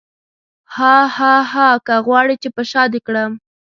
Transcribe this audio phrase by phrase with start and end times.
[0.75, 3.31] هاهاها که غواړې چې په شاه دې کړم.